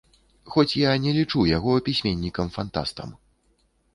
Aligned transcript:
Хоць 0.53 0.77
я 0.79 0.93
не 1.03 1.11
лічу 1.17 1.43
яго 1.57 1.75
пісьменнікам-фантастам. 1.89 3.09